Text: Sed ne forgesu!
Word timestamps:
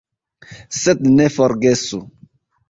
Sed 0.77 1.03
ne 1.19 1.27
forgesu! 1.35 2.01